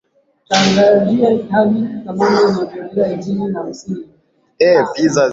ili 1.09 1.35
mfanye 1.35 1.87
kitu 1.87 2.15
kwa 3.53 3.63
misingi 3.63 4.07
ya 4.59 4.85
busara 4.85 5.29